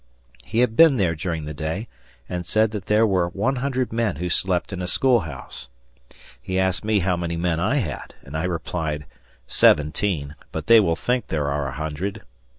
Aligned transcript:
He 0.43 0.61
had 0.61 0.75
been 0.75 0.97
there 0.97 1.13
during 1.13 1.45
the 1.45 1.53
day 1.53 1.87
and 2.27 2.43
said 2.43 2.71
that 2.71 2.85
there 2.87 3.05
were 3.05 3.27
100 3.29 3.93
men 3.93 4.15
who 4.15 4.29
slept 4.29 4.73
in 4.73 4.81
a 4.81 4.87
schoolhouse. 4.87 5.69
He 6.41 6.57
asked 6.57 6.83
me 6.83 7.01
how 7.01 7.15
many 7.15 7.37
men 7.37 7.59
I 7.59 7.75
had, 7.75 8.15
and 8.23 8.35
I 8.35 8.45
replied, 8.45 9.05
"Seventeen, 9.45 10.33
but 10.51 10.65
they 10.65 10.79
will 10.79 10.95
think 10.95 11.27
there 11.27 11.51
are 11.51 11.67
a 11.67 11.73
hundred." 11.73 12.23